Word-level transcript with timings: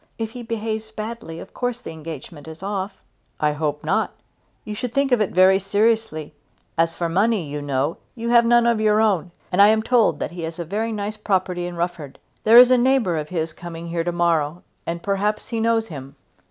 If 0.17 0.31
he 0.31 0.41
behaves 0.41 0.89
badly 0.89 1.39
of 1.39 1.53
course 1.53 1.79
the 1.79 1.91
engagement 1.91 2.47
must 2.47 2.61
be 2.61 2.65
off." 2.65 3.03
"I 3.39 3.51
hope 3.51 3.83
not. 3.83 4.09
You 4.65 4.73
should 4.73 4.95
think 4.95 5.11
of 5.11 5.21
it 5.21 5.29
very 5.29 5.59
seriously. 5.59 6.33
As 6.75 6.95
for 6.95 7.07
money, 7.07 7.47
you 7.47 7.61
know, 7.61 7.97
you 8.15 8.29
have 8.29 8.43
none 8.43 8.65
of 8.65 8.81
your 8.81 8.99
own, 8.99 9.29
and 9.51 9.61
I 9.61 9.67
am 9.67 9.83
told 9.83 10.17
that 10.17 10.31
he 10.31 10.41
has 10.41 10.57
a 10.57 10.65
very 10.65 10.91
nice 10.91 11.17
property 11.17 11.67
in 11.67 11.75
Rufford. 11.75 12.17
There 12.43 12.57
is 12.57 12.71
a 12.71 12.79
neighbour 12.79 13.15
of 13.15 13.29
his 13.29 13.53
coming 13.53 13.89
here 13.89 14.03
to 14.03 14.11
morrow, 14.11 14.63
and 14.87 15.03
perhaps 15.03 15.49
he 15.49 15.59
knows 15.59 15.89
him." 15.89 16.15